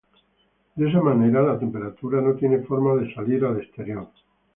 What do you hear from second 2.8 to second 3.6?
de salir al